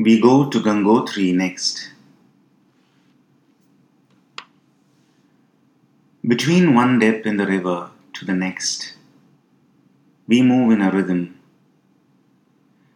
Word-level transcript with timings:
We 0.00 0.20
go 0.20 0.48
to 0.48 0.60
Gangotri 0.60 1.34
next. 1.34 1.90
Between 6.24 6.72
one 6.72 7.00
dip 7.00 7.26
in 7.26 7.36
the 7.36 7.48
river 7.48 7.90
to 8.12 8.24
the 8.24 8.32
next, 8.32 8.94
we 10.28 10.40
move 10.40 10.70
in 10.70 10.82
a 10.82 10.92
rhythm. 10.92 11.40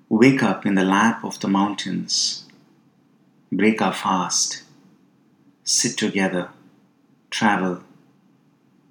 Wake 0.08 0.44
up 0.44 0.64
in 0.64 0.76
the 0.76 0.84
lap 0.84 1.24
of 1.24 1.40
the 1.40 1.48
mountains, 1.48 2.46
break 3.50 3.82
our 3.82 3.92
fast, 3.92 4.62
sit 5.64 5.98
together, 5.98 6.50
travel, 7.30 7.82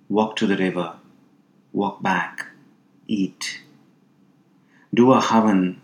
walk 0.09 0.35
to 0.35 0.45
the 0.45 0.57
river, 0.57 0.95
walk 1.71 2.01
back, 2.01 2.47
eat, 3.07 3.61
do 4.93 5.13
a 5.13 5.21
havan, 5.21 5.77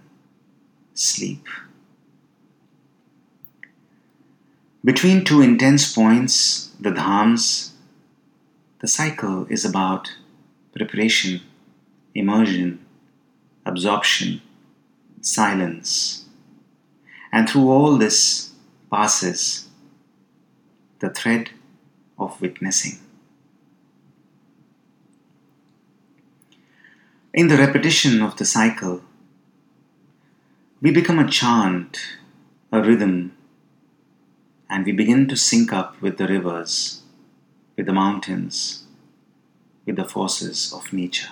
sleep. 0.94 1.48
Between 4.88 5.26
two 5.26 5.42
intense 5.42 5.94
points, 5.94 6.72
the 6.80 6.92
dhams, 6.92 7.72
the 8.80 8.88
cycle 8.88 9.46
is 9.50 9.66
about 9.66 10.14
preparation, 10.74 11.42
immersion, 12.16 12.86
absorption, 13.66 14.42
silence. 15.20 16.24
And 17.34 17.50
through 17.50 17.70
all 17.70 17.98
this 17.98 18.54
passes 18.90 19.68
the 21.00 21.10
thread 21.10 21.50
of 22.18 22.40
witnessing. 22.40 22.98
In 27.34 27.50
the 27.50 27.58
repetition 27.58 28.22
of 28.22 28.38
the 28.38 28.46
cycle, 28.46 29.02
we 30.82 30.92
become 30.92 31.20
a 31.20 31.30
chant, 31.30 32.00
a 32.72 32.82
rhythm, 32.82 33.37
and 34.70 34.86
we 34.86 34.92
begin 34.92 35.28
to 35.28 35.36
sync 35.36 35.72
up 35.72 36.02
with 36.02 36.18
the 36.18 36.28
rivers, 36.28 37.02
with 37.76 37.86
the 37.86 37.94
mountains, 37.94 38.84
with 39.86 39.96
the 39.96 40.04
forces 40.04 40.74
of 40.74 40.92
nature. 40.92 41.30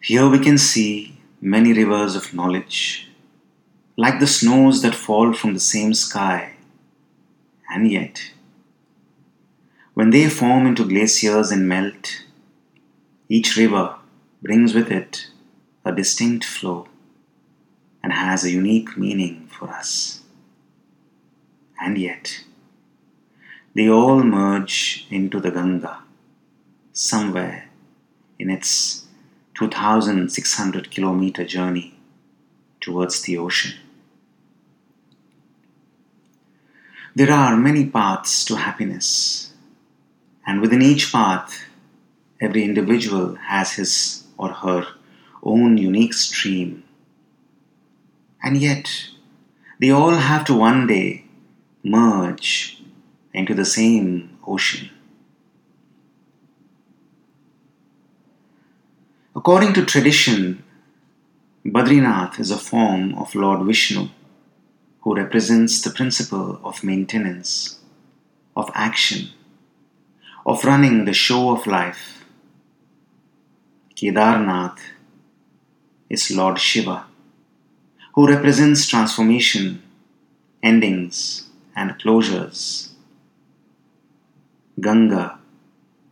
Here 0.00 0.28
we 0.28 0.38
can 0.38 0.58
see 0.58 1.18
many 1.40 1.72
rivers 1.72 2.16
of 2.16 2.34
knowledge, 2.34 3.08
like 3.96 4.18
the 4.18 4.26
snows 4.26 4.82
that 4.82 4.94
fall 4.94 5.32
from 5.32 5.54
the 5.54 5.60
same 5.60 5.94
sky, 5.94 6.54
and 7.70 7.90
yet, 7.90 8.32
when 9.94 10.10
they 10.10 10.28
form 10.28 10.66
into 10.66 10.88
glaciers 10.88 11.50
and 11.50 11.68
melt, 11.68 12.24
each 13.28 13.56
river 13.56 13.96
brings 14.42 14.74
with 14.74 14.90
it 14.90 15.28
a 15.84 15.92
distinct 15.94 16.44
flow 16.44 16.88
and 18.02 18.12
has 18.12 18.44
a 18.44 18.50
unique 18.50 18.96
meaning 18.96 19.48
for 19.56 19.68
us. 19.68 20.21
And 21.84 21.98
yet, 21.98 22.44
they 23.74 23.88
all 23.88 24.22
merge 24.22 25.04
into 25.10 25.40
the 25.40 25.50
Ganga 25.50 26.04
somewhere 26.92 27.70
in 28.38 28.50
its 28.50 29.06
2600 29.54 30.92
kilometer 30.92 31.44
journey 31.44 31.98
towards 32.80 33.22
the 33.22 33.36
ocean. 33.36 33.74
There 37.16 37.32
are 37.32 37.56
many 37.56 37.84
paths 37.86 38.44
to 38.44 38.54
happiness, 38.54 39.52
and 40.46 40.60
within 40.60 40.82
each 40.82 41.10
path, 41.10 41.64
every 42.40 42.62
individual 42.62 43.34
has 43.34 43.72
his 43.72 44.24
or 44.38 44.50
her 44.50 44.86
own 45.42 45.78
unique 45.78 46.14
stream. 46.14 46.84
And 48.40 48.56
yet, 48.56 48.88
they 49.80 49.90
all 49.90 50.14
have 50.14 50.44
to 50.44 50.54
one 50.54 50.86
day 50.86 51.21
merge 51.82 52.82
into 53.34 53.54
the 53.54 53.64
same 53.64 54.38
ocean. 54.46 54.90
According 59.34 59.72
to 59.74 59.84
tradition, 59.84 60.62
Badrinath 61.64 62.38
is 62.38 62.50
a 62.50 62.58
form 62.58 63.14
of 63.14 63.34
Lord 63.34 63.66
Vishnu 63.66 64.08
who 65.00 65.16
represents 65.16 65.80
the 65.82 65.90
principle 65.90 66.60
of 66.62 66.84
maintenance, 66.84 67.80
of 68.54 68.70
action, 68.74 69.30
of 70.46 70.64
running 70.64 71.04
the 71.04 71.12
show 71.12 71.50
of 71.50 71.66
life. 71.66 72.24
Kedarnath 73.96 74.78
is 76.08 76.30
Lord 76.30 76.58
Shiva, 76.60 77.06
who 78.14 78.28
represents 78.28 78.86
transformation, 78.86 79.82
endings, 80.62 81.48
and 81.74 81.98
closures. 81.98 82.90
Ganga 84.80 85.38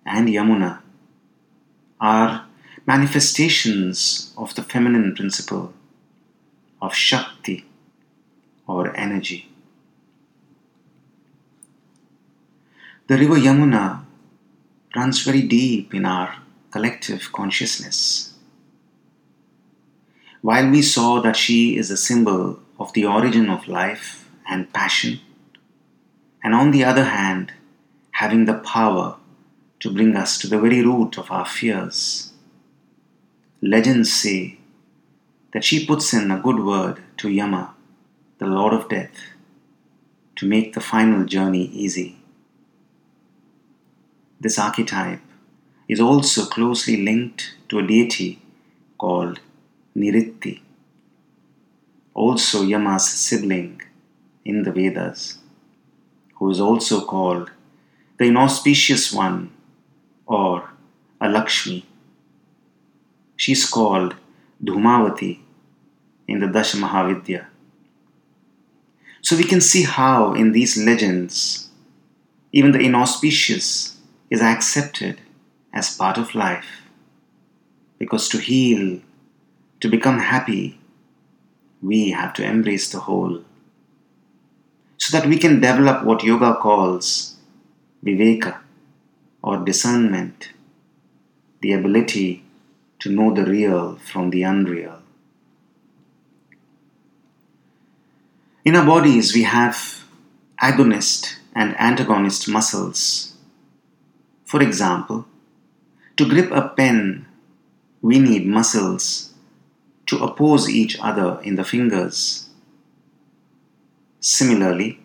and 0.04 0.28
Yamuna 0.28 0.80
are 2.00 2.46
manifestations 2.86 4.32
of 4.36 4.54
the 4.54 4.62
feminine 4.62 5.14
principle 5.14 5.72
of 6.80 6.94
Shakti 6.94 7.64
or 8.66 8.96
energy. 8.96 9.48
The 13.06 13.18
river 13.18 13.36
Yamuna 13.36 14.04
runs 14.94 15.22
very 15.22 15.42
deep 15.42 15.94
in 15.94 16.04
our 16.06 16.36
collective 16.70 17.32
consciousness. 17.32 18.34
While 20.42 20.70
we 20.70 20.80
saw 20.80 21.20
that 21.20 21.36
she 21.36 21.76
is 21.76 21.90
a 21.90 21.96
symbol 21.96 22.60
of 22.78 22.92
the 22.92 23.04
origin 23.04 23.50
of 23.50 23.68
life 23.68 24.28
and 24.48 24.72
passion, 24.72 25.20
and 26.42 26.54
on 26.54 26.70
the 26.70 26.84
other 26.84 27.04
hand, 27.04 27.52
having 28.12 28.44
the 28.44 28.54
power 28.54 29.16
to 29.80 29.92
bring 29.92 30.14
us 30.14 30.38
to 30.38 30.46
the 30.46 30.58
very 30.58 30.82
root 30.84 31.18
of 31.18 31.30
our 31.30 31.46
fears. 31.46 32.32
Legends 33.62 34.12
say 34.12 34.58
that 35.52 35.64
she 35.64 35.86
puts 35.86 36.12
in 36.12 36.30
a 36.30 36.40
good 36.40 36.60
word 36.60 37.02
to 37.16 37.30
Yama, 37.30 37.74
the 38.38 38.46
Lord 38.46 38.72
of 38.72 38.88
Death, 38.88 39.18
to 40.36 40.46
make 40.46 40.72
the 40.72 40.80
final 40.80 41.24
journey 41.24 41.64
easy. 41.64 42.18
This 44.40 44.58
archetype 44.58 45.20
is 45.88 46.00
also 46.00 46.46
closely 46.46 47.04
linked 47.04 47.54
to 47.68 47.78
a 47.78 47.86
deity 47.86 48.40
called 48.96 49.40
Nirriti, 49.96 50.60
also 52.14 52.62
Yama's 52.62 53.08
sibling 53.08 53.82
in 54.44 54.62
the 54.62 54.72
Vedas, 54.72 55.39
who 56.40 56.50
is 56.50 56.60
also 56.60 57.04
called 57.04 57.50
the 58.18 58.24
inauspicious 58.24 59.12
one 59.12 59.52
or 60.26 60.70
Alakshmi. 61.20 61.84
She 63.36 63.52
is 63.52 63.68
called 63.68 64.16
Dhumavati 64.64 65.38
in 66.26 66.40
the 66.40 66.48
Dasha 66.48 66.78
Mahavidya. 66.78 67.46
So 69.20 69.36
we 69.36 69.44
can 69.44 69.60
see 69.60 69.82
how 69.82 70.32
in 70.32 70.52
these 70.52 70.82
legends, 70.82 71.68
even 72.52 72.72
the 72.72 72.80
inauspicious 72.80 73.98
is 74.30 74.40
accepted 74.40 75.20
as 75.74 75.94
part 75.94 76.16
of 76.16 76.34
life. 76.34 76.82
Because 77.98 78.28
to 78.30 78.38
heal 78.38 79.00
to 79.80 79.88
become 79.88 80.18
happy, 80.18 80.78
we 81.82 82.10
have 82.10 82.32
to 82.34 82.44
embrace 82.44 82.90
the 82.90 83.00
whole. 83.00 83.44
So 85.00 85.18
that 85.18 85.26
we 85.26 85.38
can 85.38 85.60
develop 85.60 86.04
what 86.04 86.22
yoga 86.22 86.54
calls 86.54 87.36
viveka 88.04 88.58
or 89.42 89.64
discernment, 89.64 90.50
the 91.62 91.72
ability 91.72 92.44
to 92.98 93.10
know 93.10 93.32
the 93.32 93.44
real 93.44 93.96
from 93.96 94.28
the 94.28 94.42
unreal. 94.42 95.00
In 98.62 98.76
our 98.76 98.84
bodies, 98.84 99.34
we 99.34 99.44
have 99.44 100.04
agonist 100.62 101.36
and 101.54 101.74
antagonist 101.80 102.46
muscles. 102.46 103.34
For 104.44 104.62
example, 104.62 105.24
to 106.18 106.28
grip 106.28 106.50
a 106.50 106.68
pen, 106.68 107.24
we 108.02 108.18
need 108.18 108.46
muscles 108.46 109.32
to 110.08 110.18
oppose 110.18 110.68
each 110.68 110.98
other 111.00 111.40
in 111.42 111.56
the 111.56 111.64
fingers. 111.64 112.49
Similarly, 114.20 115.00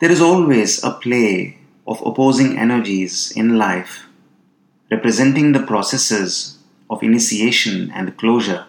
there 0.00 0.10
is 0.10 0.20
always 0.20 0.84
a 0.84 0.90
play 0.90 1.58
of 1.86 2.02
opposing 2.04 2.58
energies 2.58 3.32
in 3.34 3.56
life, 3.56 4.06
representing 4.90 5.52
the 5.52 5.62
processes 5.62 6.58
of 6.90 7.02
initiation 7.02 7.90
and 7.92 8.16
closure. 8.18 8.66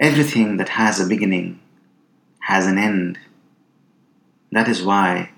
Everything 0.00 0.56
that 0.56 0.70
has 0.70 0.98
a 0.98 1.06
beginning 1.06 1.60
has 2.40 2.66
an 2.66 2.78
end. 2.78 3.18
That 4.50 4.68
is 4.68 4.82
why 4.82 5.30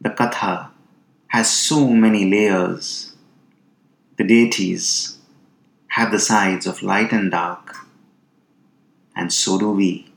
the 0.00 0.10
Katha 0.10 0.70
has 1.28 1.50
so 1.50 1.88
many 1.88 2.30
layers. 2.30 3.16
The 4.18 4.24
deities 4.24 5.18
have 5.88 6.12
the 6.12 6.20
sides 6.20 6.66
of 6.66 6.82
light 6.82 7.12
and 7.12 7.30
dark, 7.30 7.74
and 9.16 9.32
so 9.32 9.58
do 9.58 9.70
we. 9.72 10.12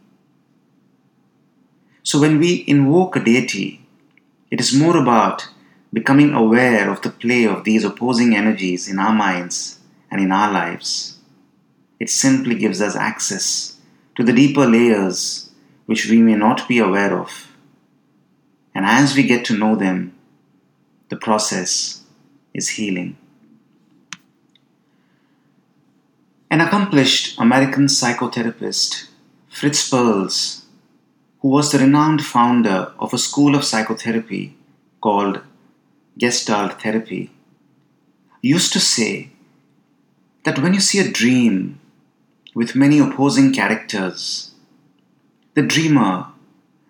So 2.03 2.19
when 2.19 2.39
we 2.39 2.63
invoke 2.67 3.15
a 3.15 3.23
deity, 3.23 3.85
it 4.49 4.59
is 4.59 4.73
more 4.73 4.97
about 4.97 5.47
becoming 5.93 6.33
aware 6.33 6.89
of 6.89 7.01
the 7.01 7.09
play 7.09 7.45
of 7.45 7.63
these 7.63 7.83
opposing 7.83 8.35
energies 8.35 8.87
in 8.87 8.97
our 8.97 9.13
minds 9.13 9.79
and 10.09 10.21
in 10.21 10.31
our 10.31 10.51
lives. 10.51 11.17
It 11.99 12.09
simply 12.09 12.55
gives 12.55 12.81
us 12.81 12.95
access 12.95 13.77
to 14.15 14.23
the 14.23 14.33
deeper 14.33 14.65
layers 14.65 15.51
which 15.85 16.09
we 16.09 16.21
may 16.21 16.35
not 16.35 16.67
be 16.67 16.79
aware 16.79 17.17
of. 17.19 17.51
And 18.73 18.85
as 18.85 19.15
we 19.15 19.23
get 19.23 19.45
to 19.45 19.57
know 19.57 19.75
them, 19.75 20.13
the 21.09 21.17
process 21.17 22.03
is 22.53 22.69
healing. 22.69 23.17
An 26.49 26.61
accomplished 26.61 27.39
American 27.39 27.85
psychotherapist, 27.85 29.07
Fritz 29.49 29.89
Perls, 29.89 30.60
who 31.41 31.47
was 31.49 31.71
the 31.71 31.79
renowned 31.79 32.23
founder 32.23 32.91
of 32.99 33.13
a 33.13 33.17
school 33.17 33.55
of 33.55 33.65
psychotherapy 33.65 34.55
called 35.01 35.41
Gestalt 36.17 36.81
therapy, 36.81 37.31
used 38.41 38.71
to 38.73 38.79
say 38.79 39.29
that 40.43 40.59
when 40.59 40.73
you 40.73 40.79
see 40.79 40.99
a 40.99 41.11
dream 41.11 41.79
with 42.53 42.75
many 42.75 42.99
opposing 42.99 43.53
characters, 43.53 44.53
the 45.55 45.61
dreamer 45.61 46.27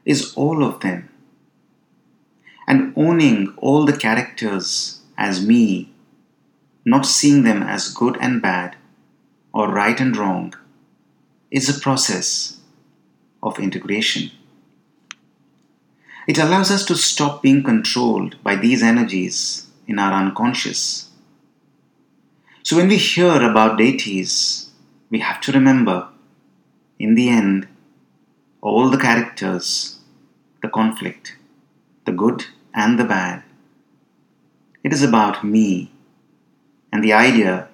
is 0.05 0.33
all 0.35 0.63
of 0.63 0.81
them. 0.81 1.09
And 2.67 2.93
owning 2.95 3.53
all 3.57 3.85
the 3.85 3.97
characters 3.97 5.01
as 5.17 5.45
me, 5.45 5.93
not 6.83 7.05
seeing 7.05 7.43
them 7.43 7.63
as 7.63 7.93
good 7.93 8.17
and 8.19 8.41
bad, 8.41 8.75
or 9.53 9.69
right 9.69 9.99
and 9.99 10.15
wrong 10.15 10.53
is 11.51 11.69
a 11.69 11.79
process 11.79 12.57
of 13.43 13.59
integration. 13.59 14.31
It 16.31 16.37
allows 16.37 16.71
us 16.71 16.85
to 16.85 16.95
stop 16.95 17.41
being 17.41 17.61
controlled 17.61 18.41
by 18.41 18.55
these 18.55 18.81
energies 18.81 19.67
in 19.85 19.99
our 19.99 20.13
unconscious. 20.13 21.09
So, 22.63 22.77
when 22.77 22.87
we 22.87 22.95
hear 22.95 23.35
about 23.43 23.77
deities, 23.77 24.69
we 25.09 25.19
have 25.19 25.41
to 25.41 25.51
remember 25.51 26.07
in 26.97 27.15
the 27.15 27.27
end, 27.27 27.67
all 28.61 28.89
the 28.89 28.97
characters, 28.97 29.99
the 30.61 30.69
conflict, 30.69 31.35
the 32.05 32.13
good 32.13 32.45
and 32.73 32.97
the 32.97 33.03
bad, 33.03 33.43
it 34.85 34.93
is 34.93 35.03
about 35.03 35.43
me 35.43 35.91
and 36.93 37.03
the 37.03 37.11
idea 37.11 37.67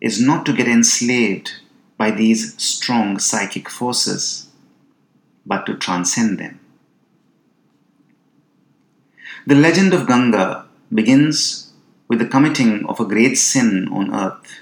is 0.00 0.20
not 0.20 0.46
to 0.46 0.52
get 0.52 0.68
enslaved 0.68 1.50
by 1.96 2.12
these 2.12 2.54
strong 2.62 3.18
psychic 3.18 3.68
forces, 3.68 4.50
but 5.44 5.66
to 5.66 5.74
transcend 5.74 6.38
them. 6.38 6.60
The 9.48 9.54
legend 9.54 9.94
of 9.94 10.06
Ganga 10.06 10.66
begins 10.92 11.72
with 12.06 12.18
the 12.18 12.26
committing 12.26 12.84
of 12.84 13.00
a 13.00 13.06
great 13.06 13.36
sin 13.38 13.88
on 13.90 14.14
earth. 14.14 14.60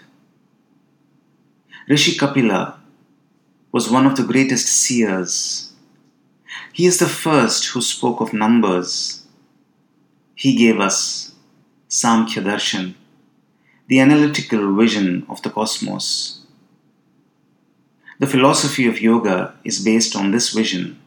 Rishi 1.88 2.16
Kapila 2.16 2.78
was 3.72 3.90
one 3.90 4.06
of 4.06 4.14
the 4.14 4.22
greatest 4.22 4.68
seers. 4.68 5.72
He 6.72 6.86
is 6.86 7.00
the 7.00 7.08
first 7.08 7.64
who 7.70 7.82
spoke 7.82 8.20
of 8.20 8.32
numbers. 8.32 9.26
He 10.36 10.54
gave 10.54 10.78
us 10.78 11.34
Samkhya 11.90 12.44
Darshan, 12.44 12.94
the 13.88 13.98
analytical 13.98 14.72
vision 14.76 15.26
of 15.28 15.42
the 15.42 15.50
cosmos. 15.50 16.42
The 18.20 18.28
philosophy 18.28 18.86
of 18.86 19.00
yoga 19.00 19.56
is 19.64 19.84
based 19.84 20.14
on 20.14 20.30
this 20.30 20.52
vision. 20.52 21.00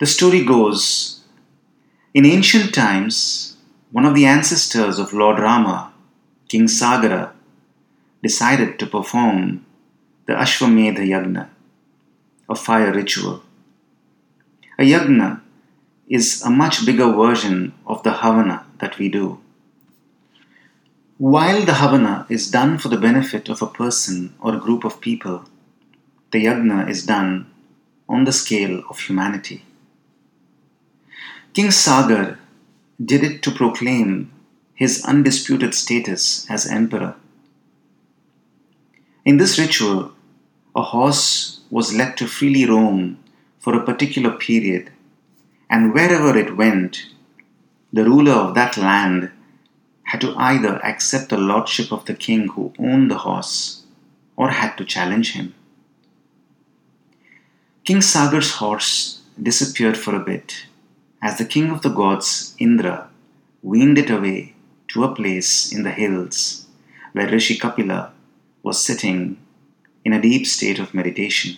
The 0.00 0.06
story 0.06 0.44
goes 0.44 1.20
in 2.12 2.26
ancient 2.26 2.74
times, 2.74 3.56
one 3.92 4.04
of 4.04 4.14
the 4.14 4.26
ancestors 4.26 4.98
of 4.98 5.12
Lord 5.12 5.38
Rama, 5.38 5.92
King 6.48 6.66
Sagara, 6.66 7.32
decided 8.22 8.78
to 8.78 8.86
perform 8.86 9.64
the 10.26 10.32
Ashwamedha 10.32 10.98
Yagna, 10.98 11.48
a 12.48 12.54
fire 12.56 12.92
ritual. 12.92 13.42
A 14.78 14.82
yagna 14.82 15.40
is 16.08 16.42
a 16.42 16.50
much 16.50 16.84
bigger 16.84 17.12
version 17.12 17.72
of 17.86 18.02
the 18.02 18.10
Havan 18.10 18.64
that 18.78 18.98
we 18.98 19.08
do. 19.08 19.38
While 21.18 21.64
the 21.64 21.72
Havan 21.72 22.28
is 22.28 22.50
done 22.50 22.78
for 22.78 22.88
the 22.88 22.96
benefit 22.96 23.48
of 23.48 23.62
a 23.62 23.68
person 23.68 24.34
or 24.40 24.54
a 24.54 24.58
group 24.58 24.84
of 24.84 25.00
people, 25.00 25.44
the 26.32 26.44
Yagna 26.44 26.88
is 26.88 27.06
done 27.06 27.52
on 28.08 28.24
the 28.24 28.32
scale 28.32 28.82
of 28.90 28.98
humanity. 28.98 29.62
King 31.54 31.70
Sagar 31.70 32.40
did 33.02 33.22
it 33.22 33.40
to 33.44 33.52
proclaim 33.52 34.32
his 34.74 35.04
undisputed 35.04 35.72
status 35.72 36.50
as 36.50 36.66
emperor. 36.66 37.14
In 39.24 39.36
this 39.36 39.56
ritual, 39.56 40.12
a 40.74 40.82
horse 40.82 41.60
was 41.70 41.94
let 41.94 42.16
to 42.16 42.26
freely 42.26 42.64
roam 42.64 43.22
for 43.60 43.72
a 43.72 43.84
particular 43.84 44.32
period, 44.32 44.90
and 45.70 45.94
wherever 45.94 46.36
it 46.36 46.56
went, 46.56 47.06
the 47.92 48.04
ruler 48.04 48.32
of 48.32 48.56
that 48.56 48.76
land 48.76 49.30
had 50.06 50.20
to 50.22 50.34
either 50.36 50.84
accept 50.84 51.28
the 51.28 51.38
lordship 51.38 51.92
of 51.92 52.04
the 52.06 52.14
king 52.14 52.48
who 52.48 52.74
owned 52.80 53.08
the 53.12 53.18
horse 53.18 53.84
or 54.34 54.50
had 54.50 54.76
to 54.76 54.84
challenge 54.84 55.34
him. 55.34 55.54
King 57.84 58.00
Sagar's 58.00 58.54
horse 58.54 59.20
disappeared 59.40 59.96
for 59.96 60.16
a 60.16 60.26
bit 60.32 60.66
as 61.24 61.38
the 61.38 61.50
king 61.52 61.70
of 61.70 61.80
the 61.80 61.88
gods, 61.88 62.54
Indra, 62.58 63.08
weaned 63.62 63.96
it 63.96 64.10
away 64.10 64.54
to 64.88 65.04
a 65.04 65.14
place 65.14 65.72
in 65.72 65.82
the 65.82 65.90
hills 65.90 66.66
where 67.12 67.30
Rishi 67.30 67.56
Kapila 67.56 68.12
was 68.62 68.84
sitting 68.84 69.38
in 70.04 70.12
a 70.12 70.20
deep 70.20 70.46
state 70.46 70.78
of 70.78 70.92
meditation. 70.92 71.56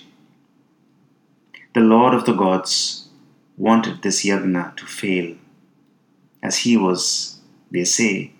The 1.75 1.81
Lord 1.81 2.15
of 2.15 2.27
the 2.27 2.33
gods 2.33 3.09
wanted 3.57 4.03
this 4.03 4.25
yagna 4.25 4.77
to 4.77 4.87
fail, 4.87 5.35
as 6.45 6.59
he 6.59 6.77
was, 6.77 7.41
they 7.73 7.85
say, 7.85 8.31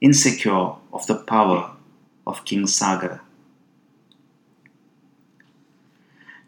insecure 0.00 0.74
of 0.92 1.06
the 1.06 1.14
power 1.14 1.76
of 2.26 2.44
King 2.44 2.66
Sagar. 2.66 3.20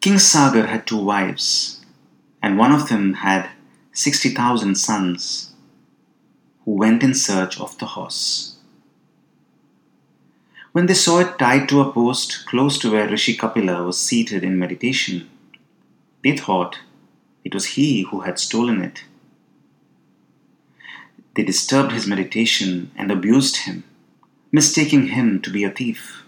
King 0.00 0.18
Sagar 0.18 0.66
had 0.66 0.88
two 0.88 1.02
wives, 1.04 1.87
and 2.42 2.59
one 2.59 2.73
of 2.73 2.88
them 2.88 3.14
had 3.14 3.50
60,000 3.96 4.74
sons 4.74 5.52
who 6.64 6.72
went 6.72 7.04
in 7.04 7.14
search 7.14 7.60
of 7.60 7.78
the 7.78 7.86
horse. 7.86 8.56
When 10.72 10.86
they 10.86 10.94
saw 10.94 11.20
it 11.20 11.38
tied 11.38 11.68
to 11.68 11.80
a 11.80 11.92
post 11.92 12.44
close 12.46 12.76
to 12.80 12.90
where 12.90 13.08
Rishi 13.08 13.36
Kapila 13.36 13.84
was 13.84 14.00
seated 14.00 14.42
in 14.42 14.58
meditation, 14.58 15.30
they 16.24 16.36
thought 16.36 16.80
it 17.44 17.54
was 17.54 17.76
he 17.76 18.02
who 18.02 18.22
had 18.22 18.40
stolen 18.40 18.82
it. 18.82 19.04
They 21.36 21.44
disturbed 21.44 21.92
his 21.92 22.08
meditation 22.08 22.90
and 22.96 23.12
abused 23.12 23.58
him, 23.58 23.84
mistaking 24.50 25.08
him 25.08 25.40
to 25.42 25.50
be 25.50 25.62
a 25.62 25.70
thief. 25.70 26.24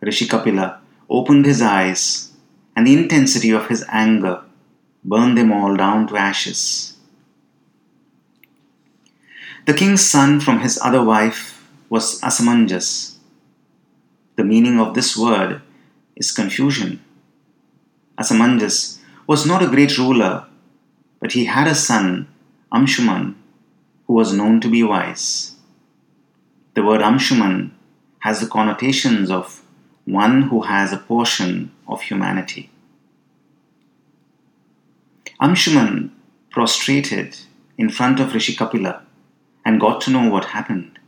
Rishi 0.00 0.26
Kapila 0.26 0.80
opened 1.08 1.46
his 1.46 1.62
eyes, 1.62 2.32
and 2.74 2.84
the 2.84 2.94
intensity 2.94 3.52
of 3.52 3.68
his 3.68 3.84
anger 3.88 4.42
burned 5.06 5.38
them 5.38 5.52
all 5.52 5.76
down 5.76 6.06
to 6.08 6.16
ashes. 6.16 6.96
The 9.66 9.74
king's 9.74 10.04
son 10.04 10.40
from 10.40 10.60
his 10.60 10.78
other 10.82 11.02
wife 11.02 11.66
was 11.88 12.20
Asamanjas. 12.20 13.16
The 14.34 14.44
meaning 14.44 14.80
of 14.80 14.94
this 14.94 15.16
word 15.16 15.62
is 16.16 16.32
confusion. 16.32 17.00
Asamanjas 18.18 18.98
was 19.26 19.46
not 19.46 19.62
a 19.62 19.68
great 19.68 19.96
ruler, 19.96 20.46
but 21.20 21.32
he 21.32 21.44
had 21.44 21.68
a 21.68 21.74
son, 21.74 22.28
Amshuman, 22.72 23.34
who 24.06 24.14
was 24.14 24.32
known 24.32 24.60
to 24.60 24.68
be 24.68 24.82
wise. 24.82 25.54
The 26.74 26.82
word 26.82 27.00
Amshuman 27.00 27.70
has 28.20 28.40
the 28.40 28.46
connotations 28.46 29.30
of 29.30 29.62
one 30.04 30.42
who 30.42 30.62
has 30.62 30.92
a 30.92 30.98
portion 30.98 31.72
of 31.86 32.02
humanity. 32.02 32.70
Anshuman 35.40 36.10
prostrated 36.50 37.36
in 37.76 37.90
front 37.90 38.20
of 38.20 38.32
Rishi 38.32 38.54
Kapila 38.54 39.02
and 39.64 39.80
got 39.80 40.00
to 40.02 40.10
know 40.10 40.30
what 40.30 40.46
happened. 40.46 40.98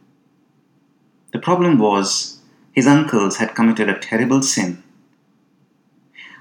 The 1.33 1.39
problem 1.39 1.79
was 1.79 2.41
his 2.73 2.87
uncles 2.87 3.39
had 3.39 3.55
committed 3.55 3.89
a 3.89 3.99
terrible 3.99 4.43
sin. 4.43 4.83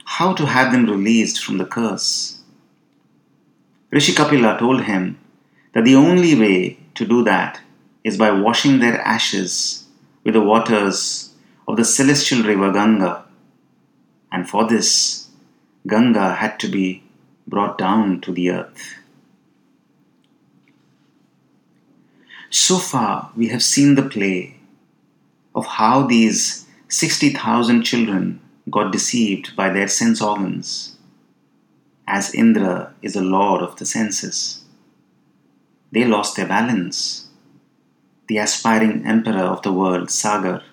How 0.06 0.34
to 0.34 0.46
have 0.46 0.72
them 0.72 0.86
released 0.86 1.44
from 1.44 1.58
the 1.58 1.66
curse? 1.66 2.42
Rishi 3.92 4.14
Kapila 4.14 4.58
told 4.60 4.84
him 4.84 5.20
that 5.74 5.86
the 5.86 5.96
only 5.96 6.36
way 6.36 6.80
to 6.96 7.06
do 7.06 7.24
that 7.24 7.62
is 8.04 8.18
by 8.18 8.32
washing 8.32 8.80
their 8.80 9.00
ashes 9.02 9.86
with 10.24 10.34
the 10.34 10.42
waters 10.42 11.34
of 11.68 11.78
the 11.78 11.86
celestial 11.86 12.44
river 12.44 12.72
Ganga 12.72 13.26
and 14.32 14.50
for 14.50 14.68
this, 14.68 15.30
Ganga 15.88 16.36
had 16.36 16.60
to 16.60 16.68
be 16.68 17.04
brought 17.48 17.78
down 17.78 18.22
to 18.22 18.32
the 18.32 18.52
earth. 18.52 18.96
So 22.50 22.78
far, 22.78 23.32
we 23.36 23.48
have 23.50 23.64
seen 23.64 23.96
the 23.96 24.10
play 24.10 24.58
of 25.56 25.66
how 25.66 26.06
these 26.06 26.66
60,000 26.90 27.84
children 27.84 28.40
got 28.70 28.92
deceived 28.92 29.56
by 29.56 29.70
their 29.70 29.88
sense 29.88 30.22
organs, 30.22 30.98
as 32.08 32.34
Indra 32.34 32.94
is 33.02 33.16
a 33.16 33.22
lord 33.22 33.62
of 33.62 33.78
the 33.78 33.86
senses. 33.86 34.64
They 35.92 36.06
lost 36.06 36.36
their 36.36 36.48
balance. 36.48 37.30
The 38.28 38.38
aspiring 38.38 39.06
emperor 39.06 39.44
of 39.44 39.62
the 39.62 39.72
world, 39.72 40.12
Sagar, 40.12 40.64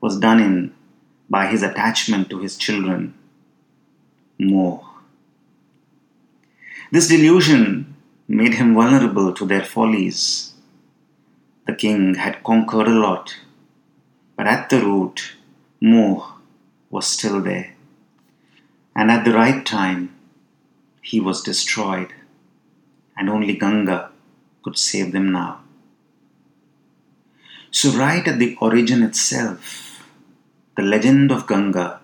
was 0.00 0.18
done 0.18 0.40
in 0.40 0.74
by 1.28 1.46
his 1.46 1.62
attachment 1.62 2.30
to 2.30 2.40
his 2.40 2.56
children, 2.56 3.14
Moh. 4.38 4.89
This 6.92 7.06
delusion 7.06 7.94
made 8.26 8.54
him 8.54 8.74
vulnerable 8.74 9.32
to 9.34 9.46
their 9.46 9.64
follies. 9.64 10.54
The 11.68 11.74
king 11.74 12.16
had 12.16 12.42
conquered 12.42 12.88
a 12.88 12.98
lot, 12.98 13.36
but 14.36 14.48
at 14.48 14.70
the 14.70 14.80
root, 14.80 15.34
Moh 15.80 16.32
was 16.90 17.06
still 17.06 17.40
there. 17.40 17.74
And 18.96 19.08
at 19.08 19.24
the 19.24 19.32
right 19.32 19.64
time, 19.64 20.16
he 21.00 21.20
was 21.20 21.42
destroyed, 21.42 22.12
and 23.16 23.30
only 23.30 23.56
Ganga 23.56 24.10
could 24.64 24.76
save 24.76 25.12
them 25.12 25.30
now. 25.30 25.60
So, 27.70 27.90
right 27.90 28.26
at 28.26 28.40
the 28.40 28.56
origin 28.60 29.04
itself, 29.04 30.02
the 30.76 30.82
legend 30.82 31.30
of 31.30 31.46
Ganga 31.46 32.00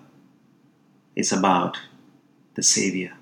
is 1.13 1.33
about 1.33 1.77
the 2.55 2.63
Savior. 2.63 3.16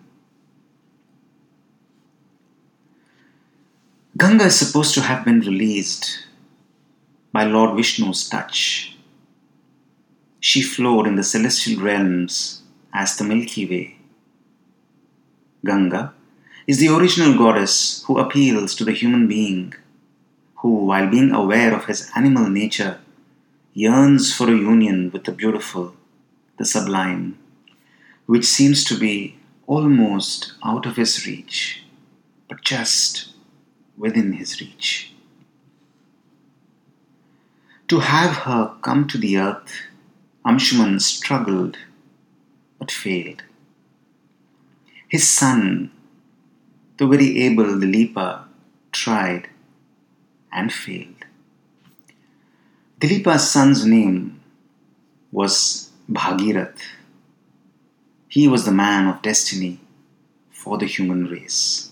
Ganga 4.17 4.45
is 4.45 4.57
supposed 4.57 4.93
to 4.93 5.01
have 5.01 5.25
been 5.25 5.41
released 5.41 6.25
by 7.33 7.43
Lord 7.43 7.75
Vishnu's 7.75 8.29
touch. 8.29 8.95
She 10.39 10.61
flowed 10.61 11.05
in 11.05 11.17
the 11.17 11.23
celestial 11.23 11.83
realms 11.83 12.61
as 12.93 13.17
the 13.17 13.25
Milky 13.25 13.65
Way. 13.65 13.97
Ganga 15.65 16.13
is 16.65 16.79
the 16.79 16.87
original 16.87 17.37
goddess 17.37 18.05
who 18.05 18.17
appeals 18.17 18.73
to 18.75 18.85
the 18.85 18.93
human 18.93 19.27
being, 19.27 19.73
who, 20.59 20.85
while 20.85 21.09
being 21.09 21.31
aware 21.31 21.75
of 21.75 21.87
his 21.87 22.09
animal 22.15 22.49
nature, 22.49 23.01
yearns 23.73 24.33
for 24.33 24.47
a 24.47 24.55
union 24.55 25.11
with 25.11 25.25
the 25.25 25.33
beautiful, 25.33 25.93
the 26.57 26.63
sublime, 26.63 27.37
which 28.27 28.45
seems 28.45 28.85
to 28.85 28.97
be 28.97 29.37
almost 29.67 30.53
out 30.63 30.85
of 30.85 30.95
his 30.95 31.27
reach, 31.27 31.83
but 32.47 32.61
just 32.61 33.34
within 33.97 34.33
his 34.33 34.59
reach. 34.59 35.13
To 37.87 37.99
have 37.99 38.35
her 38.37 38.75
come 38.81 39.07
to 39.07 39.17
the 39.17 39.37
earth, 39.37 39.71
Amshuman 40.45 40.99
struggled 41.01 41.77
but 42.79 42.91
failed. 42.91 43.43
His 45.07 45.27
son, 45.27 45.91
the 46.97 47.07
very 47.07 47.43
able 47.43 47.65
Dilipa, 47.65 48.45
tried 48.91 49.49
and 50.51 50.73
failed. 50.73 51.25
Dilipa's 52.99 53.49
son's 53.49 53.85
name 53.85 54.41
was 55.31 55.91
Bhagirath. 56.09 56.81
He 58.27 58.47
was 58.47 58.65
the 58.65 58.71
man 58.71 59.07
of 59.07 59.21
destiny 59.21 59.79
for 60.49 60.77
the 60.77 60.85
human 60.85 61.25
race. 61.27 61.91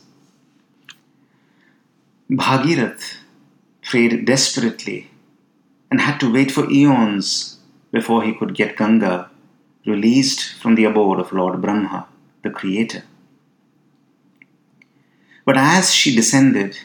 Bhagirath 2.32 3.18
prayed 3.82 4.26
desperately 4.26 5.12
and 5.92 6.00
had 6.00 6.20
to 6.20 6.32
wait 6.32 6.52
for 6.52 6.70
eons 6.72 7.60
before 7.92 8.24
he 8.24 8.34
could 8.34 8.56
get 8.56 8.78
Ganga 8.78 9.30
released 9.86 10.54
from 10.54 10.76
the 10.76 10.86
abode 10.86 11.20
of 11.20 11.34
Lord 11.34 11.62
Brahma, 11.62 12.08
the 12.42 12.50
Creator. 12.50 13.04
But 15.46 15.58
as 15.58 15.94
she 15.94 16.16
descended, 16.16 16.80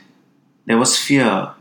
there 0.67 0.77
was 0.77 0.99
fear 0.99 1.53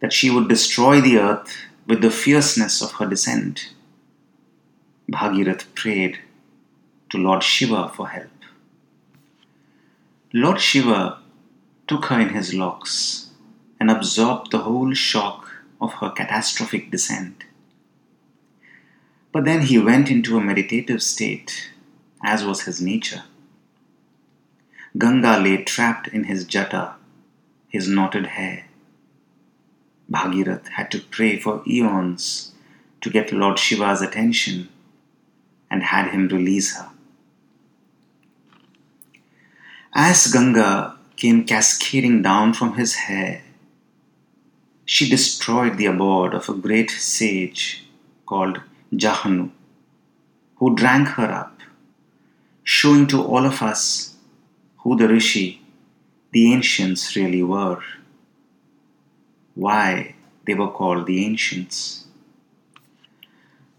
that 0.00 0.12
she 0.12 0.28
would 0.28 0.48
destroy 0.48 1.00
the 1.00 1.18
earth 1.18 1.56
with 1.86 2.02
the 2.02 2.10
fierceness 2.10 2.82
of 2.82 2.92
her 2.92 3.06
descent. 3.06 3.72
Bhagirath 5.08 5.72
prayed 5.74 6.18
to 7.10 7.18
Lord 7.18 7.44
Shiva 7.44 7.88
for 7.94 8.08
help. 8.08 8.30
Lord 10.32 10.60
Shiva 10.60 11.21
took 11.86 12.06
her 12.06 12.20
in 12.20 12.30
his 12.30 12.54
locks 12.54 13.30
and 13.78 13.90
absorbed 13.90 14.50
the 14.50 14.58
whole 14.58 14.94
shock 14.94 15.50
of 15.80 15.94
her 15.94 16.10
catastrophic 16.10 16.90
descent. 16.90 17.44
But 19.32 19.44
then 19.44 19.62
he 19.62 19.78
went 19.78 20.10
into 20.10 20.36
a 20.36 20.40
meditative 20.40 21.02
state, 21.02 21.70
as 22.22 22.44
was 22.44 22.62
his 22.62 22.80
nature. 22.80 23.24
Ganga 24.96 25.38
lay 25.38 25.64
trapped 25.64 26.08
in 26.08 26.24
his 26.24 26.44
jata, 26.44 26.94
his 27.68 27.88
knotted 27.88 28.26
hair. 28.26 28.66
Bhagirath 30.10 30.68
had 30.68 30.90
to 30.90 31.00
pray 31.00 31.38
for 31.38 31.62
eons 31.66 32.52
to 33.00 33.08
get 33.08 33.32
Lord 33.32 33.58
Shiva's 33.58 34.02
attention 34.02 34.68
and 35.70 35.82
had 35.82 36.10
him 36.10 36.28
release 36.28 36.76
her. 36.76 36.90
As 39.94 40.26
Ganga 40.26 40.98
came 41.22 41.44
cascading 41.44 42.20
down 42.20 42.52
from 42.52 42.70
his 42.74 42.92
hair, 43.06 43.42
she 44.84 45.08
destroyed 45.08 45.76
the 45.76 45.86
abode 45.86 46.34
of 46.34 46.48
a 46.48 46.60
great 46.66 46.90
sage 46.90 47.84
called 48.26 48.60
Jahnu, 48.92 49.50
who 50.56 50.74
drank 50.74 51.06
her 51.18 51.30
up, 51.42 51.60
showing 52.64 53.06
to 53.12 53.22
all 53.22 53.46
of 53.46 53.62
us 53.62 54.16
who 54.78 54.96
the 54.96 55.06
Rishi, 55.06 55.62
the 56.32 56.52
ancients, 56.52 57.14
really 57.14 57.44
were, 57.44 57.84
why 59.54 60.16
they 60.44 60.54
were 60.54 60.72
called 60.80 61.06
the 61.06 61.24
ancients. 61.24 62.06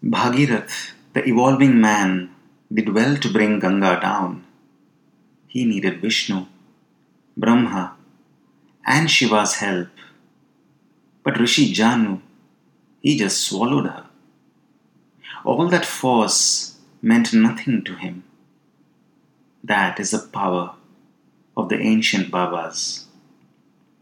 Bhagirath, 0.02 0.94
the 1.12 1.28
evolving 1.28 1.82
man, 1.82 2.34
did 2.74 2.96
well 2.96 3.18
to 3.18 3.34
bring 3.38 3.60
Ganga 3.60 4.00
down. 4.00 4.46
He 5.48 5.66
needed 5.66 6.02
Vishnu, 6.02 6.46
Brahma, 7.36 7.96
and 8.86 9.10
Shiva's 9.10 9.56
help 9.56 9.90
but 11.24 11.40
Rishi 11.40 11.74
Jahnu, 11.74 12.20
he 13.02 13.18
just 13.18 13.42
swallowed 13.42 13.86
her. 13.86 14.06
All 15.46 15.68
that 15.70 15.86
force 15.86 16.78
meant 17.02 17.34
nothing 17.34 17.84
to 17.86 17.96
him. 17.96 18.24
That 19.64 20.00
is 20.00 20.12
the 20.12 20.20
power 20.20 20.76
of 21.56 21.70
the 21.70 21.80
ancient 21.80 22.30
Babas. 22.30 23.06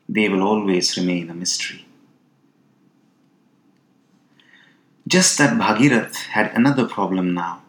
They 0.10 0.28
will 0.30 0.42
always 0.42 0.98
remain 0.98 1.30
a 1.30 1.34
mystery. 1.34 1.86
Just 5.08 5.38
that 5.38 5.58
Bhagirath 5.58 6.16
had 6.38 6.52
another 6.54 6.88
problem 6.88 7.34
now. 7.34 7.62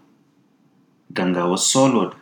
Ganga 1.12 1.46
was 1.46 1.66
swallowed. 1.66 2.14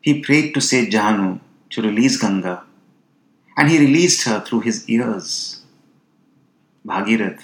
He 0.00 0.22
prayed 0.22 0.54
to 0.54 0.60
Sage 0.60 0.92
Jahnu 0.92 1.40
to 1.70 1.82
release 1.82 2.20
Ganga, 2.20 2.64
and 3.56 3.68
he 3.70 3.78
released 3.78 4.24
her 4.24 4.40
through 4.40 4.60
his 4.60 4.88
ears. 4.88 5.62
Bhagirath 6.86 7.42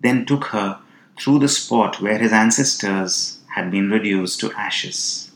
then 0.00 0.26
took 0.26 0.44
her 0.46 0.80
through 1.18 1.38
the 1.40 1.48
spot 1.48 2.00
where 2.00 2.18
his 2.18 2.32
ancestors 2.32 3.40
had 3.54 3.70
been 3.70 3.90
reduced 3.90 4.40
to 4.40 4.52
ashes. 4.52 5.32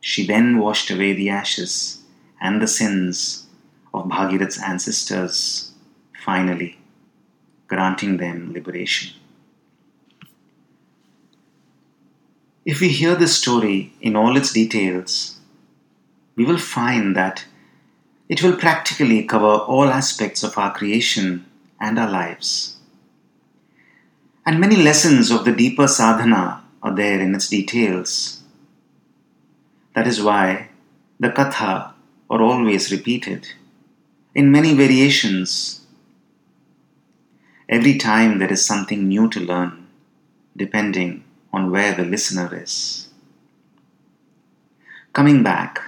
She 0.00 0.26
then 0.26 0.58
washed 0.58 0.90
away 0.90 1.12
the 1.12 1.28
ashes 1.28 2.02
and 2.40 2.60
the 2.60 2.66
sins 2.66 3.46
of 3.92 4.06
Bhagirath's 4.06 4.60
ancestors, 4.62 5.72
finally 6.24 6.78
granting 7.68 8.16
them 8.16 8.52
liberation. 8.52 9.14
If 12.64 12.80
we 12.80 12.88
hear 12.88 13.14
this 13.14 13.36
story 13.36 13.92
in 14.00 14.16
all 14.16 14.36
its 14.36 14.52
details, 14.52 15.39
we 16.40 16.46
will 16.46 16.56
find 16.56 17.14
that 17.14 17.44
it 18.30 18.42
will 18.42 18.56
practically 18.56 19.22
cover 19.22 19.56
all 19.72 19.88
aspects 19.90 20.42
of 20.42 20.56
our 20.56 20.72
creation 20.72 21.44
and 21.78 21.98
our 21.98 22.10
lives. 22.10 22.78
And 24.46 24.58
many 24.58 24.76
lessons 24.76 25.30
of 25.30 25.44
the 25.44 25.52
deeper 25.52 25.86
sadhana 25.86 26.64
are 26.82 26.96
there 26.96 27.20
in 27.20 27.34
its 27.34 27.50
details. 27.50 28.42
That 29.94 30.06
is 30.06 30.22
why 30.22 30.70
the 31.18 31.28
katha 31.28 31.92
are 32.30 32.42
always 32.42 32.90
repeated 32.90 33.46
in 34.34 34.50
many 34.50 34.72
variations. 34.72 35.82
Every 37.68 37.98
time 37.98 38.38
there 38.38 38.50
is 38.50 38.64
something 38.64 39.06
new 39.06 39.28
to 39.28 39.40
learn, 39.40 39.88
depending 40.56 41.22
on 41.52 41.70
where 41.70 41.94
the 41.94 42.04
listener 42.04 42.48
is. 42.64 43.10
Coming 45.12 45.42
back, 45.42 45.82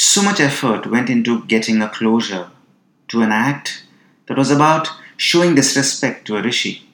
so 0.00 0.22
much 0.22 0.38
effort 0.38 0.86
went 0.86 1.10
into 1.10 1.44
getting 1.46 1.82
a 1.82 1.88
closure 1.88 2.48
to 3.08 3.20
an 3.20 3.32
act 3.32 3.82
that 4.26 4.38
was 4.38 4.48
about 4.48 4.88
showing 5.16 5.56
disrespect 5.56 6.24
to 6.24 6.36
a 6.36 6.42
rishi, 6.42 6.88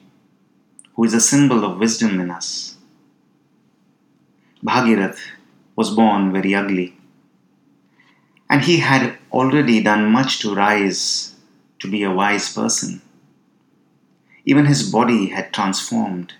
who 0.95 1.03
is 1.03 1.13
a 1.13 1.21
symbol 1.21 1.63
of 1.63 1.77
wisdom 1.77 2.19
in 2.19 2.31
us. 2.31 2.77
Bhagirath 4.63 5.19
was 5.75 5.93
born 5.93 6.33
very 6.33 6.55
ugly, 6.55 6.97
and 8.49 8.63
he 8.63 8.77
had 8.77 9.15
already 9.31 9.83
done 9.83 10.09
much 10.09 10.39
to 10.39 10.55
rise 10.55 11.35
to 11.77 11.91
be 11.91 12.01
a 12.01 12.11
wise 12.11 12.51
person. 12.51 13.03
Even 14.45 14.65
his 14.65 14.89
body 14.89 15.27
had 15.27 15.53
transformed, 15.53 16.33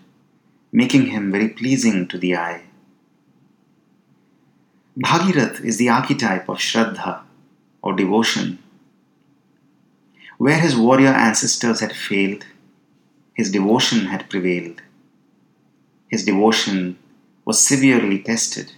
making 0.71 1.07
him 1.07 1.31
very 1.31 1.49
pleasing 1.49 2.07
to 2.07 2.17
the 2.17 2.35
eye. 2.35 2.63
Bhagirath 4.97 5.59
is 5.59 5.75
the 5.75 5.89
archetype 5.89 6.47
of 6.47 6.57
Shraddha 6.57 7.23
or 7.81 7.93
devotion. 7.93 8.59
Where 10.37 10.57
his 10.57 10.77
warrior 10.77 11.09
ancestors 11.09 11.81
had 11.81 11.93
failed, 11.93 12.45
his 13.33 13.51
devotion 13.51 14.05
had 14.05 14.29
prevailed. 14.29 14.81
His 16.07 16.23
devotion 16.23 16.97
was 17.43 17.59
severely 17.59 18.19
tested. 18.19 18.71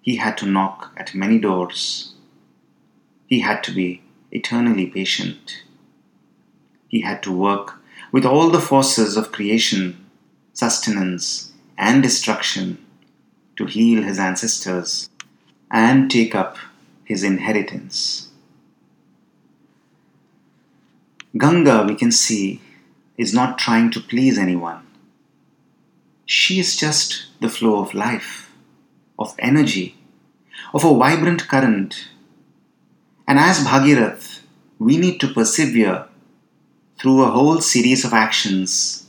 He 0.00 0.16
had 0.16 0.38
to 0.38 0.46
knock 0.46 0.92
at 0.96 1.14
many 1.14 1.38
doors. 1.38 2.14
He 3.26 3.40
had 3.40 3.62
to 3.64 3.72
be 3.72 4.02
eternally 4.30 4.86
patient. 4.86 5.64
He 6.88 7.02
had 7.02 7.22
to 7.24 7.32
work 7.32 7.78
with 8.10 8.24
all 8.24 8.48
the 8.48 8.60
forces 8.60 9.18
of 9.18 9.32
creation, 9.32 10.06
sustenance, 10.54 11.52
and 11.76 12.02
destruction 12.02 12.83
to 13.56 13.66
heal 13.66 14.02
his 14.02 14.18
ancestors 14.18 15.10
and 15.70 16.10
take 16.10 16.34
up 16.34 16.56
his 17.04 17.22
inheritance. 17.22 18.28
Ganga, 21.36 21.84
we 21.86 21.94
can 21.94 22.12
see, 22.12 22.60
is 23.16 23.34
not 23.34 23.58
trying 23.58 23.90
to 23.90 24.00
please 24.00 24.38
anyone. 24.38 24.86
She 26.26 26.58
is 26.58 26.76
just 26.76 27.26
the 27.40 27.48
flow 27.48 27.80
of 27.80 27.94
life, 27.94 28.52
of 29.18 29.34
energy, 29.38 29.96
of 30.72 30.84
a 30.84 30.94
vibrant 30.94 31.48
current. 31.48 32.08
And 33.26 33.38
as 33.38 33.64
Bhagirath, 33.64 34.40
we 34.78 34.96
need 34.96 35.20
to 35.20 35.32
persevere 35.32 36.06
through 36.98 37.22
a 37.22 37.30
whole 37.30 37.60
series 37.60 38.04
of 38.04 38.12
actions, 38.12 39.06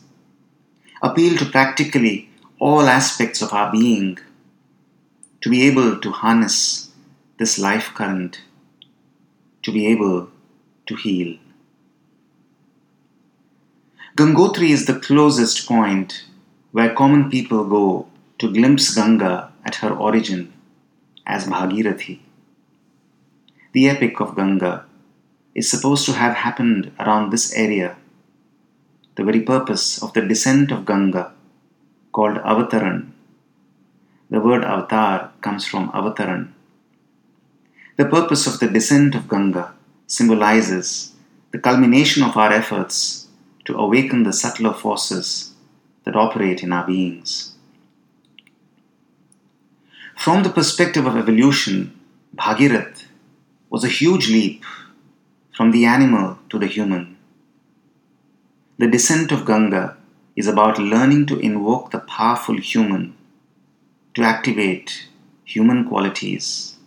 appeal 1.01 1.37
to 1.37 1.45
practically 1.45 2.29
all 2.59 2.81
aspects 2.81 3.41
of 3.41 3.53
our 3.53 3.71
being 3.71 4.17
to 5.45 5.49
be 5.51 5.61
able 5.61 5.99
to 5.99 6.09
harness 6.09 6.89
this 7.37 7.59
life 7.59 7.91
current, 7.93 8.41
to 9.61 9.71
be 9.71 9.85
able 9.85 10.27
to 10.87 10.95
heal. 10.95 11.37
Gangotri 14.17 14.69
is 14.71 14.87
the 14.87 14.99
closest 14.99 15.67
point 15.67 16.25
where 16.71 16.95
common 16.95 17.29
people 17.29 17.63
go 17.63 18.07
to 18.39 18.51
glimpse 18.51 18.95
Ganga 18.95 19.51
at 19.63 19.75
her 19.75 19.91
origin 19.91 20.51
as 21.27 21.45
Bhagirathi. 21.45 22.21
The 23.73 23.87
epic 23.87 24.19
of 24.19 24.35
Ganga 24.35 24.85
is 25.53 25.69
supposed 25.69 26.07
to 26.07 26.13
have 26.13 26.37
happened 26.37 26.91
around 26.99 27.29
this 27.29 27.53
area. 27.53 27.97
The 29.15 29.23
very 29.23 29.41
purpose 29.41 30.01
of 30.01 30.11
the 30.13 30.21
descent 30.21 30.71
of 30.71 30.87
Ganga, 30.87 31.33
called 32.11 32.37
Avataran, 32.37 33.11
the 34.29 34.39
word 34.39 34.63
avatar 34.63 35.31
comes 35.41 35.65
from 35.65 35.91
avataran. 35.91 36.51
The 37.97 38.05
purpose 38.05 38.47
of 38.47 38.59
the 38.59 38.67
descent 38.67 39.15
of 39.15 39.29
Ganga 39.29 39.73
symbolizes 40.07 41.13
the 41.51 41.59
culmination 41.59 42.23
of 42.23 42.35
our 42.35 42.51
efforts 42.51 43.27
to 43.65 43.77
awaken 43.77 44.23
the 44.23 44.33
subtler 44.33 44.73
forces 44.73 45.53
that 46.03 46.15
operate 46.15 46.63
in 46.63 46.73
our 46.73 46.85
beings. 46.85 47.55
From 50.15 50.43
the 50.43 50.49
perspective 50.49 51.05
of 51.05 51.17
evolution, 51.17 51.99
Bhagirath 52.35 53.05
was 53.69 53.83
a 53.83 53.89
huge 53.89 54.29
leap 54.29 54.63
from 55.55 55.71
the 55.71 55.85
animal 55.85 56.37
to 56.49 56.59
the 56.59 56.67
human. 56.67 57.17
The 58.77 58.87
descent 58.87 59.31
of 59.31 59.45
Ganga 59.45 59.97
is 60.35 60.47
about 60.47 60.77
learning 60.77 61.27
to 61.27 61.39
invoke 61.39 61.91
the 61.91 61.99
powerful 61.99 62.57
human 62.57 63.15
to 64.15 64.23
activate 64.23 65.07
human 65.43 65.87
qualities 65.87 66.77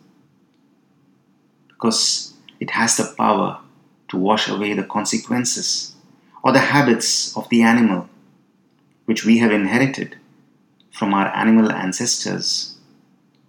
because 1.69 2.33
it 2.59 2.71
has 2.71 2.97
the 2.97 3.15
power 3.17 3.61
to 4.09 4.17
wash 4.17 4.49
away 4.49 4.73
the 4.73 4.83
consequences 4.83 5.95
or 6.43 6.53
the 6.53 6.59
habits 6.59 7.37
of 7.37 7.49
the 7.51 7.63
animal 7.63 8.09
which 9.05 9.25
we 9.25 9.39
have 9.39 9.53
inherited 9.53 10.17
from 10.91 11.13
our 11.15 11.29
animal 11.37 11.71
ancestors 11.71 12.79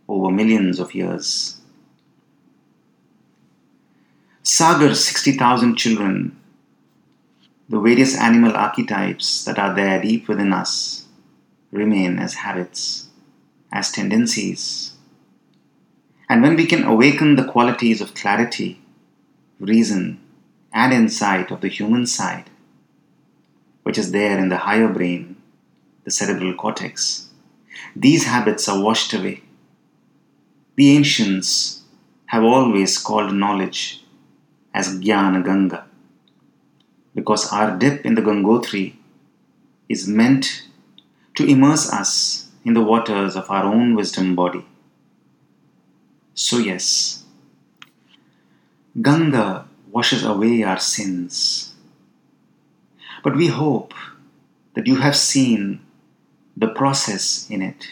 over 0.08 0.30
millions 0.30 0.80
of 0.80 0.94
years. 0.94 1.60
Sagar's 4.44 5.04
60,000 5.06 5.76
children, 5.76 6.38
the 7.70 7.80
various 7.80 8.18
animal 8.18 8.56
archetypes 8.56 9.46
that 9.46 9.58
are 9.58 9.74
there 9.74 10.02
deep 10.02 10.28
within 10.28 10.52
us, 10.52 11.06
remain 11.72 12.20
as 12.20 12.34
habits 12.34 13.09
as 13.72 13.92
tendencies. 13.92 14.94
And 16.28 16.42
when 16.42 16.56
we 16.56 16.66
can 16.66 16.84
awaken 16.84 17.36
the 17.36 17.46
qualities 17.46 18.02
of 18.02 18.14
clarity, 18.14 18.82
reason, 19.60 20.20
and 20.72 20.94
insight 20.94 21.52
of 21.52 21.62
the 21.62 21.68
human 21.68 22.06
side, 22.06 22.50
which 23.84 23.98
is 23.98 24.12
there 24.12 24.38
in 24.38 24.50
the 24.50 24.58
higher 24.58 24.88
brain, 24.88 25.36
the 26.04 26.12
cerebral 26.12 26.54
cortex, 26.54 27.30
these 27.96 28.26
habits 28.26 28.70
are 28.70 28.82
washed 28.82 29.14
away. 29.14 29.42
The 30.76 30.96
ancients 30.96 31.84
have 32.28 32.44
always 32.44 32.98
called 32.98 33.34
knowledge 33.34 34.04
as 34.74 35.00
Jnana 35.00 35.44
Ganga 35.44 35.86
because 37.16 37.52
our 37.52 37.78
dip 37.78 38.06
in 38.06 38.16
the 38.16 38.22
Gangotri 38.22 38.96
is 39.90 40.08
meant 40.08 40.64
to 41.36 41.46
immerse 41.46 41.92
us 41.92 42.49
in 42.66 42.74
the 42.74 42.84
waters 42.84 43.36
of 43.36 43.50
our 43.50 43.64
own 43.66 43.96
wisdom 43.96 44.36
body. 44.36 44.66
So, 46.34 46.58
yes, 46.58 47.24
Ganga 49.02 49.68
washes 49.92 50.24
away 50.24 50.64
our 50.64 50.80
sins. 50.80 51.74
But 53.24 53.36
we 53.36 53.48
hope 53.48 53.94
that 54.74 54.88
you 54.88 54.98
have 54.98 55.16
seen 55.16 55.82
the 56.56 56.68
process 56.68 57.50
in 57.50 57.62
it 57.62 57.88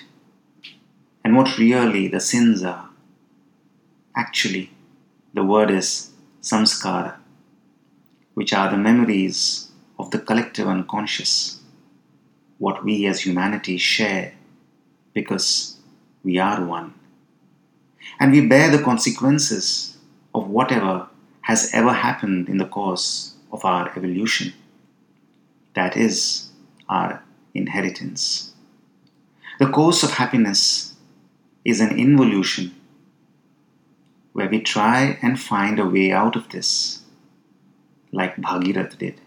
and 1.24 1.36
what 1.36 1.58
really 1.58 2.08
the 2.08 2.20
sins 2.20 2.64
are. 2.64 2.90
Actually, 4.16 4.72
the 5.34 5.44
word 5.44 5.70
is 5.70 6.12
samskara, 6.42 7.16
which 8.34 8.54
are 8.54 8.72
the 8.72 8.78
memories 8.78 9.72
of 10.00 10.12
the 10.12 10.20
collective 10.20 10.68
unconscious, 10.68 11.62
what 12.58 12.84
we 12.84 13.06
as 13.06 13.22
humanity 13.22 13.78
share 13.78 14.34
because 15.18 15.78
we 16.24 16.38
are 16.38 16.64
one. 16.64 16.94
And 18.20 18.32
we 18.32 18.46
bear 18.46 18.70
the 18.70 18.84
consequences 18.84 19.98
of 20.36 20.48
whatever 20.48 21.08
has 21.42 21.72
ever 21.74 21.92
happened 21.92 22.50
in 22.50 22.58
the 22.58 22.72
course 22.78 23.34
of 23.52 23.66
our 23.66 23.90
evolution. 23.98 24.54
That 25.74 25.98
is 25.98 26.50
our 26.88 27.24
inheritance. 27.56 28.54
The 29.60 29.72
course 29.78 30.04
of 30.04 30.12
happiness 30.12 30.94
is 31.66 31.80
an 31.82 31.98
involution 31.98 32.76
where 34.34 34.50
we 34.50 34.60
try 34.62 35.18
and 35.24 35.40
find 35.40 35.80
a 35.80 35.90
way 35.96 36.12
out 36.12 36.36
of 36.36 36.50
this, 36.50 37.02
like 38.12 38.36
Bhagirath 38.36 39.00
did. 39.00 39.20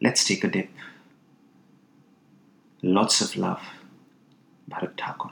Let's 0.00 0.24
take 0.24 0.44
a 0.44 0.48
dip. 0.48 0.70
Lots 2.88 3.20
of 3.20 3.36
love, 3.36 3.62
Bharat 4.70 4.96
Thakur. 4.96 5.30